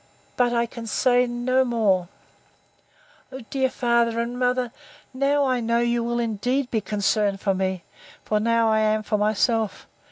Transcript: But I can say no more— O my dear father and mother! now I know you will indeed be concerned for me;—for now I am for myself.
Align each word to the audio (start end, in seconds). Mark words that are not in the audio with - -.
But 0.35 0.51
I 0.51 0.65
can 0.65 0.87
say 0.87 1.27
no 1.27 1.63
more— 1.63 2.07
O 3.31 3.35
my 3.37 3.41
dear 3.51 3.69
father 3.69 4.19
and 4.19 4.39
mother! 4.39 4.71
now 5.13 5.45
I 5.45 5.59
know 5.59 5.77
you 5.77 6.03
will 6.03 6.17
indeed 6.19 6.71
be 6.71 6.81
concerned 6.81 7.39
for 7.39 7.53
me;—for 7.53 8.39
now 8.39 8.67
I 8.71 8.79
am 8.79 9.03
for 9.03 9.19
myself. 9.19 9.85